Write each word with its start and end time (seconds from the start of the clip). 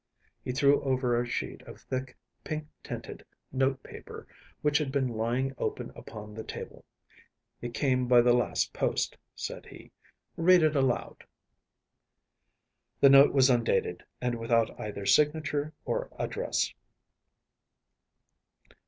‚ÄĚ 0.01 0.33
He 0.45 0.51
threw 0.53 0.81
over 0.81 1.21
a 1.21 1.27
sheet 1.27 1.61
of 1.67 1.79
thick, 1.79 2.17
pink 2.43 2.67
tinted 2.83 3.23
notepaper 3.51 4.27
which 4.63 4.79
had 4.79 4.91
been 4.91 5.09
lying 5.09 5.53
open 5.59 5.91
upon 5.95 6.33
the 6.33 6.43
table. 6.43 6.85
“It 7.61 7.75
came 7.75 8.07
by 8.07 8.21
the 8.21 8.33
last 8.33 8.73
post,‚ÄĚ 8.73 9.19
said 9.35 9.67
he. 9.67 9.91
“Read 10.37 10.63
it 10.63 10.75
aloud.‚ÄĚ 10.75 11.25
The 13.01 13.09
note 13.11 13.31
was 13.31 13.51
undated, 13.51 14.03
and 14.19 14.39
without 14.39 14.71
either 14.79 15.05
signature 15.05 15.71
or 15.85 16.09
address. 16.17 16.73